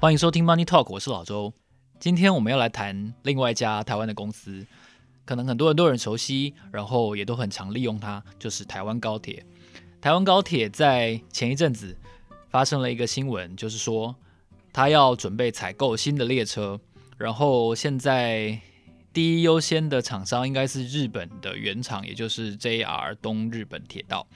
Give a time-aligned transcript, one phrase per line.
[0.00, 1.52] 欢迎收听 Money Talk，我是老周。
[1.98, 4.66] 今天我们要来谈另外一家台湾的公司，
[5.26, 9.44] 可能很多人都很熟悉，然后也都很常利用它，就是台湾高铁。
[10.00, 11.94] 台湾高铁在前一阵子
[12.48, 14.16] 发生了一个新闻，就是说
[14.72, 16.80] 它要准备采购新的列车，
[17.18, 18.58] 然后现在
[19.12, 24.26] 第一优先的厂商应该是日本的原厂，也就是 JR 东日本铁道。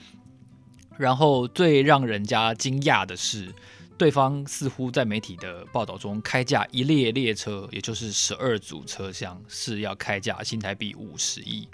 [0.95, 3.51] 然后最让人家惊讶的是，
[3.97, 11.65] 对方似乎在媒体的报道中开价一列列车，也就是十二组车厢，是要开价新台币五十亿，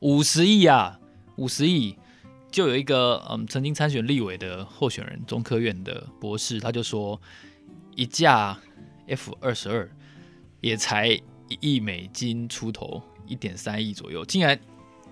[0.00, 0.98] 五十亿啊，
[1.36, 1.96] 五十亿！
[2.50, 7.20] 就有一个嗯，曾经参选立委的候选人，中科院的博士，他就说，
[7.94, 8.58] 一架
[9.06, 9.88] F 二十二
[10.60, 14.58] 也才一亿美金出头，一点三亿左右，竟然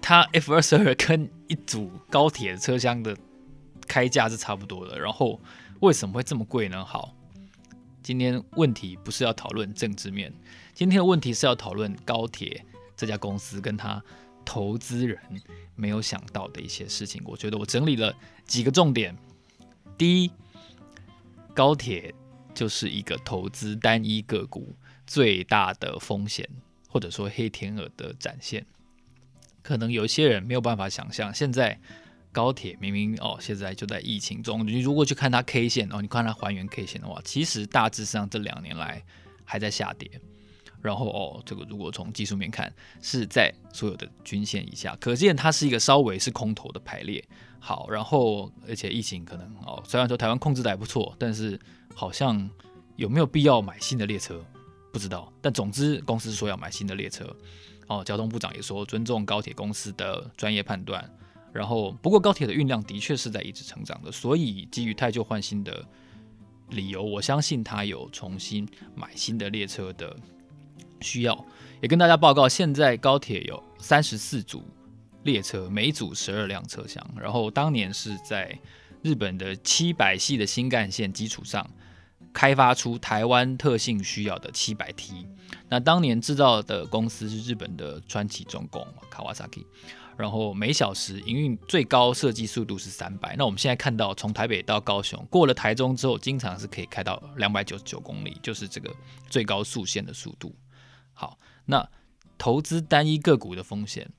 [0.03, 3.17] 他 F 二十二跟一组高铁车厢的
[3.87, 5.41] 开价是差不多的，然后。
[5.81, 6.85] 为什么会这么贵呢？
[6.85, 7.15] 好，
[8.03, 10.33] 今天问题不是要讨论政治面，
[10.73, 12.65] 今天的问题是要讨论高铁
[12.97, 14.03] 这家公司跟他
[14.45, 15.19] 投资人
[15.75, 17.23] 没有想到的一些事情。
[17.27, 18.15] 我觉得我整理了
[18.47, 19.15] 几个重点。
[19.99, 20.31] 第一，
[21.55, 22.15] 高铁
[22.55, 24.75] 就是一个投资单一个股
[25.07, 26.49] 最大的风险，
[26.89, 28.65] 或者说黑天鹅的展现。
[29.63, 31.79] 可能有些人没有办法想象，现在。
[32.37, 34.67] 高铁明明哦，现在就在疫情中。
[34.67, 39.03] 你如果去看它 K 线哦，你看它还原 K 线的话，其实大致上这两年来
[39.43, 40.11] 还在下跌。
[40.83, 42.71] 然后哦，这个如果从技术面看，
[43.01, 47.25] 是在所有的均线以下，可见它是一个稍微是空头的排列。
[47.59, 51.59] 好，然后而且疫情可能哦，虽然说台湾控制的还不错，但是
[51.95, 52.51] 好像
[52.97, 54.45] 有没有必要买新的列车，
[54.93, 55.33] 不知道。
[55.41, 57.35] 但总之，公司说要买新的列车。
[57.87, 61.11] 哦，交通部长也说尊重高铁公司的专业判断。
[61.53, 65.85] 然后，不过高铁的运量的确是在一直成长的，所以基于汰旧换新的
[66.71, 70.15] 理由，我相信他有重新买新的列车的
[71.01, 71.47] 需要。
[71.81, 74.63] 也跟大家报告，现在高铁有三十四组
[75.23, 77.03] 列车，每组十二辆车厢。
[77.19, 78.59] 然后当年是在
[79.03, 81.69] 日本的七百系的新干线基础上，
[82.33, 85.27] 开发出台湾特性需要的七百 T。
[85.69, 89.65] 那当年制造的公司是日本的川崎重工 Kawasaki。
[90.17, 93.37] 然后每小时营运最高设计速度是三百。
[93.37, 98.91] 那我们现在看到，从台北到高雄，过了台中之后，经常是可以开到两百九十九公里，就是这个
[99.29, 100.55] 最高速限的速度。
[101.13, 101.87] 好，那
[102.39, 104.11] 投资单一个股的风险，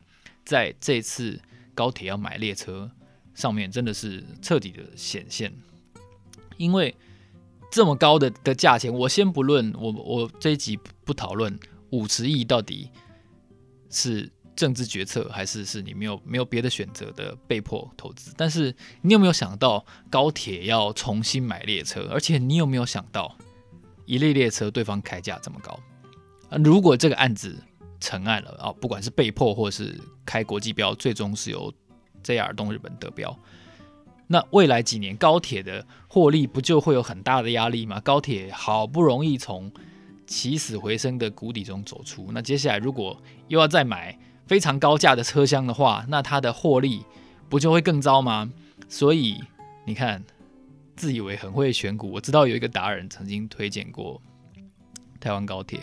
[0.45, 1.41] 在这次
[1.73, 2.91] 高铁要买列车
[3.33, 5.51] 上面，真的是彻底的显现。
[6.57, 6.95] 因为
[7.71, 11.59] 这么高的的价钱，我先不论，我我这一集不讨论
[11.89, 12.91] 五十亿到底
[13.89, 14.31] 是。
[14.57, 22.09] 政治决策还是是你没有没有别的选择的被迫投资，但是你有没有想到高铁要重新买列车？
[22.11, 23.37] 而且你有没有想到
[24.07, 25.79] 一列列车对方开价这么高？
[26.49, 27.55] 啊，如果这个案子
[27.99, 29.95] 成案了啊，不管是被迫或是
[30.25, 31.71] 开国际标，最终是由
[32.23, 33.37] JR 东日本得标，
[34.25, 37.99] 那未来几年高铁的获利不就会有很大的压力吗？
[37.99, 39.71] 高铁好不容易从
[40.25, 44.17] 起死回生的谷底中走出，那接下来如果又要再买？
[44.47, 47.03] 非常高价的车厢的话，那它的获利
[47.49, 48.51] 不就会更糟吗？
[48.87, 49.41] 所以
[49.85, 50.23] 你看，
[50.95, 54.21] 自以为很会选股，我知道有一个达人曾经推荐过
[55.19, 55.81] 台湾高铁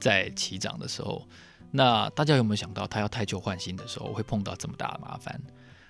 [0.00, 1.26] 在起涨的时候，
[1.70, 5.40] 那大家有没有想到，他要汰旧换新的时候会碰到这么大的麻烦？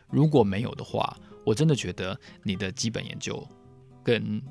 [0.08, 3.46] 如果没有的话，我真的觉得你的基本研究
[4.02, 4.42] 跟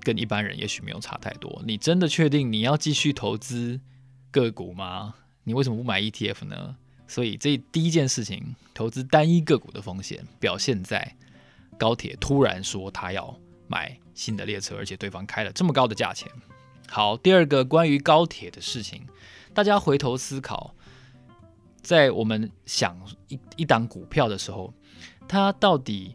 [0.00, 1.62] 跟一般人也许没有差太多。
[1.64, 3.80] 你真的确定你要继续投资
[4.30, 5.14] 个股吗？
[5.44, 6.76] 你为什么不买 ETF 呢？
[7.08, 11.16] 所以这第一件事情，投资单一个股的风险表现在
[11.78, 13.34] 高铁突然说他要
[13.66, 16.30] 买新的列车，而且对方开了这么高的价钱。
[16.86, 19.06] 好，第二个关于高铁的事情，
[19.54, 20.74] 大家回头思考，
[21.82, 22.96] 在我们想
[23.28, 24.72] 一一档股票的时候，
[25.26, 26.14] 它到底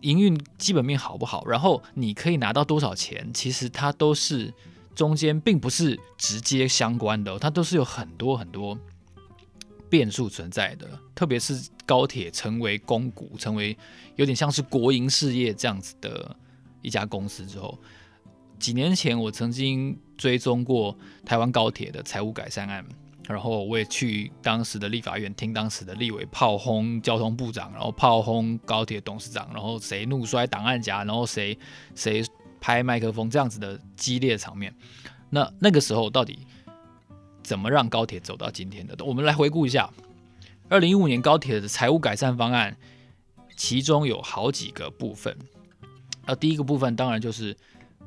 [0.00, 1.44] 营运基本面好不好？
[1.46, 3.30] 然后你可以拿到多少钱？
[3.34, 4.52] 其实它都是
[4.94, 8.78] 中间并不是直接相关的，它都是有很多很多。
[9.90, 13.76] 变数存在的，特别是高铁成为公股，成为
[14.16, 16.36] 有点像是国营事业这样子的
[16.82, 17.78] 一家公司之后，
[18.58, 22.84] 几年前我曾经追踪过台湾高铁的财务改善案，
[23.26, 31.58] 然后我也去当时的立法院听当时的立委炮轰交通部长，然后炮轰高铁董事长，然后谁怒摔档案夹，然后谁
[31.94, 32.22] 谁
[32.60, 34.74] 拍麦克风这样子的激烈场面。
[35.30, 36.40] 那那个时候到底？
[37.48, 39.02] 怎么让高铁走到今天的？
[39.02, 39.90] 我们来回顾一下，
[40.68, 42.76] 二零一五年高铁的财务改善方案，
[43.56, 45.34] 其中有好几个部分。
[46.26, 47.56] 呃，第一个部分当然就是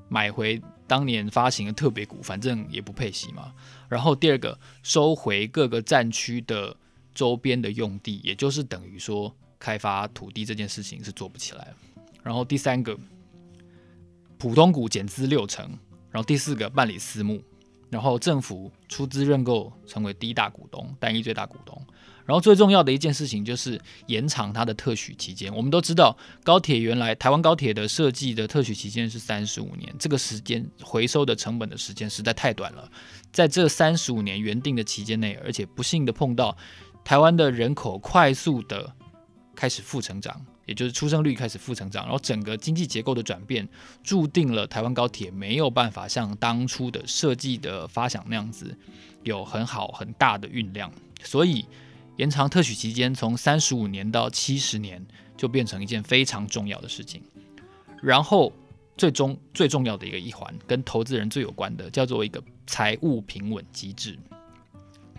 [0.09, 3.51] 买回当年发行的特别股，反正也不配息嘛。
[3.89, 6.77] 然后第二个，收回各个战区的
[7.15, 11.73] 周边的用地，也就是等于说开发土地这件事情是做不起来。
[12.21, 12.95] 然后第三个，
[14.37, 15.67] 普通股减资六成。
[16.11, 17.41] 然后第四个，办理私募。
[17.91, 21.79] 然后政府出资认购，成为第一大股东，单一最大股东。
[22.25, 25.53] 然后最重要的一件事情就是延长它的特许期间。
[25.53, 32.89] 我们都知道，高铁原来台湾高铁的设计的特许期间是三十五年，这个时间回收的成本的时间实在太短了。
[33.33, 36.55] 在这三十五年原定的期间内，而且不幸的碰到
[37.03, 38.95] 台湾的人口快速的
[39.53, 40.39] 开始负成长。
[40.71, 43.67] 也就是出生率开始负成长，然后整个经济结构的转变，
[44.01, 48.73] 注定了台湾高铁没有办法像当初的设计的发想那样子
[49.23, 50.89] 有很好很大的运量，
[51.23, 51.65] 所以
[52.15, 57.21] 延长特许期间从三十五年到七十年就变成一件非常重要的事情。
[58.01, 58.53] 然后
[58.95, 64.17] 最终最重要的一个一环，跟投资人最有关的，叫做一个财务平稳机制。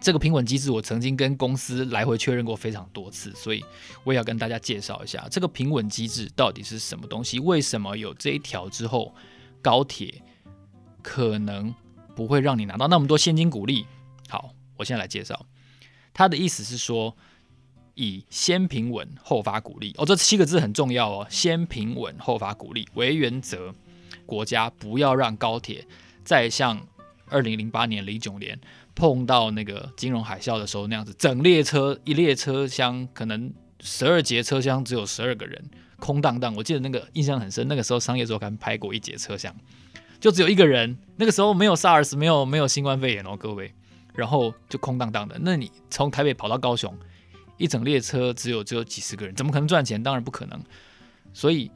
[0.03, 3.65] 这个平稳机制，我曾经跟公司来回确认过非常多次，所以
[4.03, 7.39] 我也要跟大家介绍一下这个平稳机制到底是什么东西。
[7.39, 9.15] 为什么有这一条之后，
[9.63, 10.21] 高铁
[11.03, 11.73] 可能
[12.17, 13.87] 不会让你拿到那么多现金股利？
[14.29, 15.47] 好，我现在来介绍。
[16.13, 17.17] 他的意思是说，
[17.95, 23.73] 以先平稳后发股利哦，这七个字很重要哦，先平稳后发股利为原则，
[24.27, 25.87] 国家不要让高铁
[26.25, 26.85] 再像
[27.29, 28.61] 二零零八年、零九年。
[28.95, 35.63] 碰到那个金融海啸的时候那样子，整列车一列车厢可能十二节车厢只有十二个人，
[35.99, 36.55] 空荡荡。
[36.55, 39.55] 我记得那个印象很深，那个时候商业周刊拍过一节车厢，
[40.21, 40.97] 就只有一个人。
[41.17, 43.73] 那个时候没有 SARS，没有没有新冠肺炎哦，各位，
[44.15, 45.37] 然后就空荡荡的。
[45.41, 46.97] 那你从台北跑到高雄，
[47.57, 50.03] 一整列车只有只有几十个人，怎么可能赚钱？
[50.03, 50.63] 当然不可能。
[51.33, 51.71] 所以。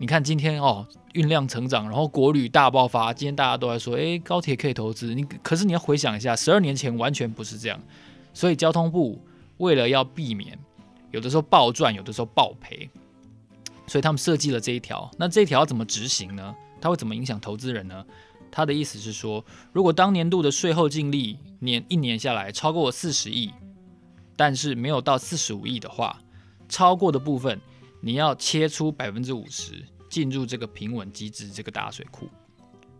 [0.00, 3.12] 你看今天哦，运量成长，然后国旅大爆发。
[3.12, 5.14] 今天大家都在说，诶，高铁可以投资。
[5.14, 7.78] 你可是你要回想一下，十二年前完全不是这样。
[8.32, 9.22] 所以交通部
[9.58, 10.58] 为了要避免
[11.10, 12.88] 有的时候暴赚，有的时候暴赔，
[13.86, 15.10] 所以他们设计了这一条。
[15.18, 16.54] 那这一条要怎么执行呢？
[16.80, 18.02] 它会怎么影响投资人呢？
[18.50, 23.50] 他的意思是说，如果当年度的税后净利年一年下来超过四十亿，
[24.34, 26.18] 但是没有到四十五亿的话，
[26.70, 27.60] 超过的部分。
[28.00, 32.28] 你要切出百分之五十进入这个平稳机制这个大水库，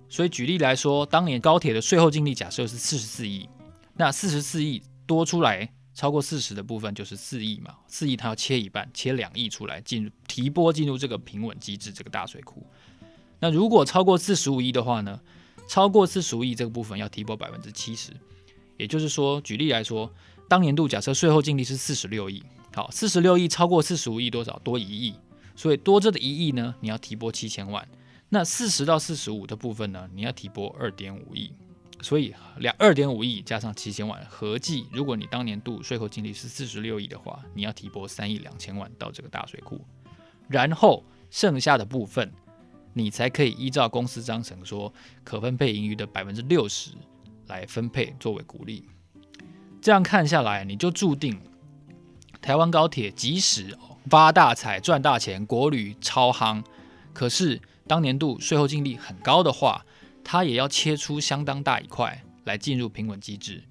[0.08, 3.49] 所以举例来说，当年高铁的税后净利假设是四十四亿，
[3.97, 12.67] 那四十四亿多出来超过四十的部分就是四亿嘛，四亿它要切一半，切两亿出来进入提拨进入这个平稳机制这个大水库。
[13.41, 15.20] 那如果超过四十五亿的话呢？
[15.69, 18.11] 超过四十五亿这个部分要提拨百分之七十，
[18.76, 20.12] 也就是说，举例来说，
[20.49, 22.43] 当年度假设税后净利是四十六亿。
[22.75, 24.58] 好，四十六亿超过四十五亿多少？
[24.61, 25.14] 多一亿，
[25.56, 27.87] 所以多这的一亿呢，你要提拨七千万。
[28.28, 31.52] 那四十到四十五的部分呢，你要提拨二点五亿。
[32.02, 39.84] 所以两二点五亿加上七千万，合计如果你当年度税后净利是四十六亿的话，你要提拨三亿两千万到这个大水库，
[40.49, 42.32] 然后剩下的部分，
[42.94, 44.90] 你才可以依照公司章程说
[45.23, 46.93] 可分配盈余的百分之六十
[47.49, 48.87] 来分配作为股利。
[49.82, 51.38] 这样看下来，你就注定。
[52.40, 53.76] 台湾高铁即使
[54.09, 56.64] 发大财赚大钱，国旅超夯，
[57.12, 59.85] 可是当年度税后净利很高的话，
[60.25, 63.62] 它也要切出相当大一块来进入平稳机制。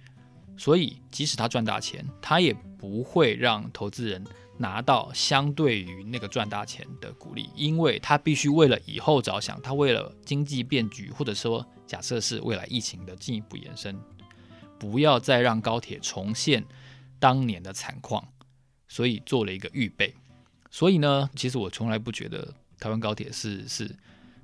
[0.55, 4.23] 所以即使它赚大钱，它也不会让投资人
[4.57, 13.97] 拿到相对于那个赚大钱的鼓励，因为它必须为了以后着想，它为了经济变局，或者说假设是未来疫情的进一步延伸，
[14.77, 16.63] 不要再让高铁重现
[17.19, 18.27] 当年的惨况。
[18.89, 20.13] 所以做了一个预备，
[20.69, 23.89] 所以呢，其实我从来不觉得台湾高铁是是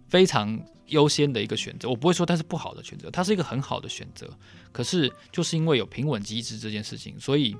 [0.07, 4.29] 非常优先的一个选择，我不会说它是不好的选择，它是一个很好的选择。
[4.71, 7.57] 可是就是因为有平稳机制这件事情，所以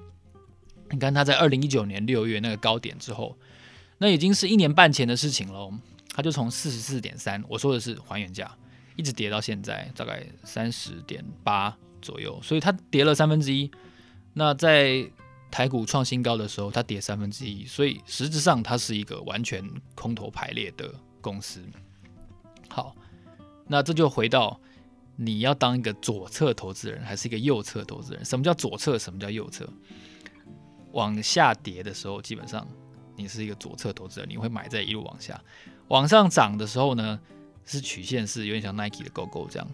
[0.91, 3.35] 你看它在二零一九年六月那个高点之后，
[3.97, 5.73] 那已经是一年半前的事情了，
[6.09, 8.55] 它就从四十四点三，我说的是还原价，
[8.95, 13.71] 一直跌到现在大概三十点八左右，所以它跌了三分之一。
[14.33, 15.09] 那在
[15.51, 19.63] 台股创新高的时候，它跌三分之一，所以实质上它是一个完全
[19.95, 21.63] 空头排列的公司。
[22.67, 22.95] 好，
[23.67, 24.59] 那这就回到
[25.15, 28.25] 你要当一个左侧投资人还是一个右侧投资人？
[28.25, 28.99] 什么叫左侧？
[28.99, 29.65] 什么叫右侧？
[30.91, 32.67] 往下跌的时候，基本上
[33.15, 35.35] 你是一个左侧投资人，你会买在一路往下；
[35.87, 37.19] 往上涨的时候呢，
[37.65, 39.67] 是曲线是有点像 Nike 的 Go Go 这样。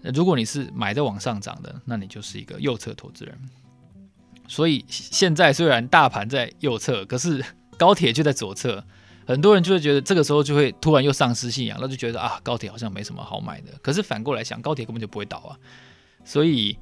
[0.00, 3.36] 那如果你是买在往上涨的，那你就是一个右侧投资人。
[4.46, 7.44] 所以现在虽然大盘在右侧，可是
[7.78, 8.84] 高铁就在左侧，
[9.26, 13.72] 很多人就会觉得这个时候就会突然又丧失信仰，那就觉得啊，高铁好像没什么好买的。
[13.82, 15.56] 可是反过来想，高铁根本就不会倒啊，
[16.24, 16.78] 所以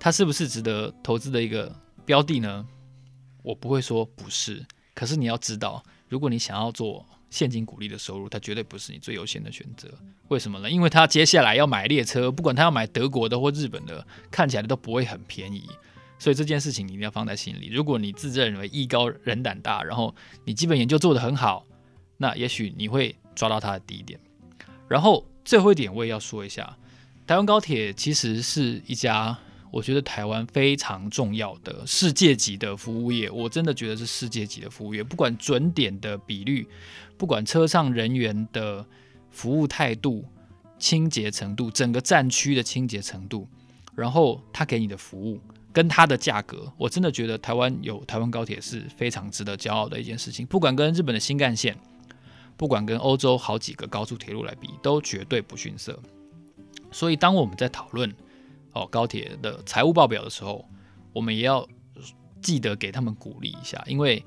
[0.00, 1.74] 它是不是值得投资的一个
[2.04, 2.66] 标的呢？
[3.42, 9.88] 我不会说不是，可是你要知道，如果你想要做现金股利的收入，它绝对不是你最优先的选择。
[10.28, 10.68] 为什么呢？
[10.68, 15.68] 因为他接下来要买列车，不管他要买德国的或日本的，看起来都不会很便宜。
[16.18, 17.68] 所以这件事情你一定要放在心里。
[17.68, 21.66] 如果你自认为艺高人胆大，然后你基本研究做得很好，
[22.16, 24.18] 那也许你会抓到它的低点。
[24.88, 26.76] 然后最后一点我也要说一下，
[27.26, 29.36] 台湾高铁其实是一家
[29.70, 33.30] 我觉得台湾非常重要的世界级的服务业。
[33.30, 36.66] 我真的觉得是世界级的服务业，不管准点的比率，
[37.18, 38.86] 不管车上人员的
[39.30, 40.24] 服务态度、
[40.78, 43.46] 清洁程度，整个站区的清洁程度，
[43.94, 45.38] 然后他给你的服务。
[45.76, 50.46] 跟它的价格，我真的觉得台湾有台湾高铁是非常值得骄傲的一件事情。
[50.46, 51.76] 不管跟日本的新干线，
[52.56, 56.00] 不管跟欧洲好几个高速铁路来比，都绝对不逊色。
[56.90, 58.10] 所以当我们在讨论
[58.72, 60.66] 哦高铁的财务报表的时候，
[61.12, 61.68] 我们也要
[62.40, 64.24] 记得给他们鼓励一下，因为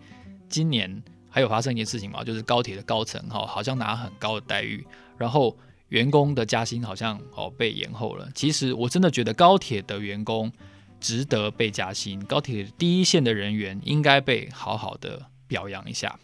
[0.47, 1.01] 今年
[1.31, 4.85] 还有发生一件事情嘛，就是高铁的高层哈好像拿很高的待遇，
[5.17, 8.29] 然后员工的加薪好像哦被延后了。
[8.35, 10.51] 其实我真的觉得高铁的员工。
[10.99, 16.19] 值得被加薪，高铁第一线的人员应该被好好的表扬一下，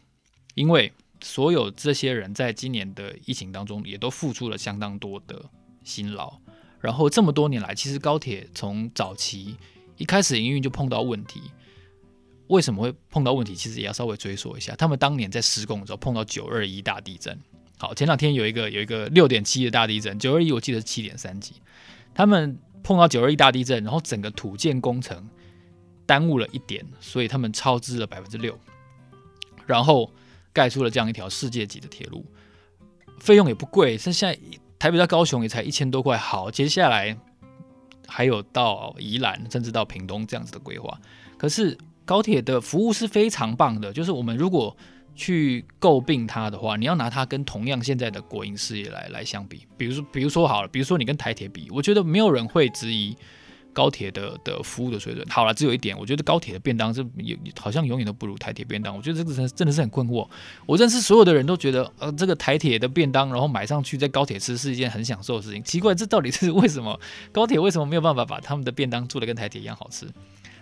[0.54, 0.92] 因为
[1.22, 5.46] 所有这些人在今年的疫情当中也都付出了相当多的
[5.84, 6.40] 辛劳。
[6.82, 9.56] 然后这么多年来，其实高铁从早期
[9.98, 11.42] 一开始营运就碰到问题，
[12.48, 13.56] 为什么会碰到问题？
[13.56, 17.40] 其实也要稍微追溯一下，他们当年在施工的时候碰到九二一大地震。
[17.78, 21.54] 好，前两天有一个有一个六点七的大地震，九二一我记得是七点三级，
[22.14, 22.60] 他们。
[22.86, 25.28] 碰到九二一大地震，然后整个土建工程
[26.06, 28.56] 耽误了一点，所以他们超支了百分之六，
[29.66, 30.14] 然后
[30.54, 32.24] 盖出了这样一条世界级的铁路，
[33.20, 34.40] 费用也不贵，像现在
[34.78, 36.16] 台北到高雄也才一千多块。
[36.16, 37.18] 好，接下来
[38.08, 41.02] 还有到宜兰，甚至到屏东这样子的规划。
[41.40, 41.76] 可是
[42.06, 44.78] 高铁的服务是非常棒的，就是我们如果
[45.16, 53.16] 去诟病它的话，你要拿它跟同样现在的国营事业来来相比，比如说，比如说好了，比如说你跟台铁比，我觉得没有人会质疑
[53.72, 55.26] 高铁的的服务的水准。
[55.30, 58.94] 好了，只有一点，我觉得高铁的便当是有好像永远都不如台铁便当。
[58.94, 60.28] 我觉得这个真真的是很困惑。
[60.66, 65.64] 我认识所有的人都觉得，呃，这个台铁的便当，然后买上去在高铁吃是一件很享受的事情。
[65.64, 67.00] 奇怪，这到底是为什么？
[67.32, 70.08] 高铁为什么没有办法把他们的便当做得跟台铁一样好吃？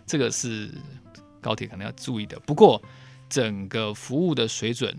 [0.06, 0.70] 这个是
[1.42, 2.40] 高铁可能要注意的。
[2.46, 2.80] 不过。
[3.34, 4.96] 整个服务的水准，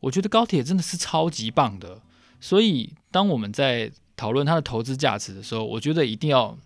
[0.00, 2.02] 我觉得高铁真的是超级棒的。
[2.38, 6.58] 所以，当我们在讨论它的投资价值的时候，我觉得一定要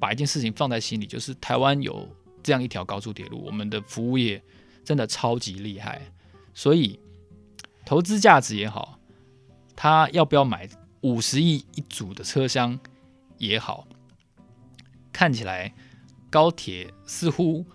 [0.00, 2.08] 把一件事情放在心里，就是台湾有
[2.42, 4.42] 这样一条高速铁路，我们的服务业
[4.82, 6.00] 真的超级厉害。
[6.54, 6.98] 所以，
[7.84, 8.98] 投资价值也好，
[9.76, 10.66] 他要不要买
[11.02, 12.80] 五十亿一组的车厢
[13.36, 13.86] 也好，
[15.12, 15.74] 看起来
[16.30, 17.66] 高铁似乎。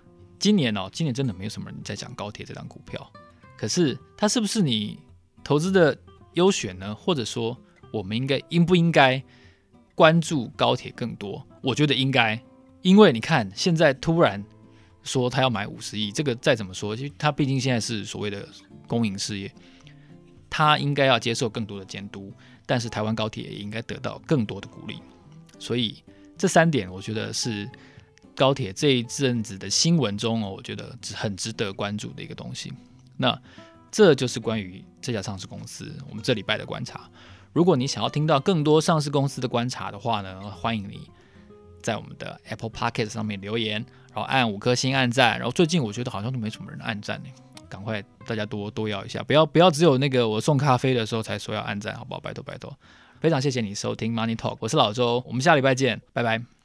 [0.41, 3.13] 今年哦，今年真的没有什么人在讲高铁这张股票，
[3.55, 4.97] 可是它是不是你
[5.43, 5.95] 投资的
[6.33, 6.95] 优选呢？
[6.95, 7.55] 或者说，
[7.93, 9.21] 我们应该应不应该
[9.93, 11.45] 关注高铁更多？
[11.61, 12.41] 我觉得应该，
[12.81, 14.43] 因为你看现在突然
[15.03, 18.49] 说他要买五十亿，这个再怎么说，其实他毕竟现在是所谓的
[18.87, 19.53] 公营事业，
[20.49, 22.33] 他应该要接受更多的监督，
[22.65, 24.99] 但是台湾高铁也应该得到更多的鼓励，
[25.59, 26.03] 所以
[26.35, 27.69] 这三点我觉得是。
[28.35, 32.71] 高铁这一阵子的新闻中哦，我觉得很值得关注的一个东西。
[33.17, 33.39] 那
[33.91, 37.09] 这就是关于这家上市公司我们这礼拜的观察。
[37.53, 41.09] 如果你想要听到更多上市公司的观察的话呢，欢迎你
[41.81, 45.37] 在我们的 Apple Podcast 上面留言，然后按五颗星按赞。
[45.37, 47.29] 然后最近我觉得好像都没什么人按赞呢，
[47.67, 52.19] 赶快大家多多要一下，不要不要只有那个我送咖啡的时候才说要按赞，好不好？
[52.21, 52.73] 拜托拜托，
[53.19, 56.60] 非常谢谢你收听 Money Talk，我是老周，我们下礼拜见，拜拜。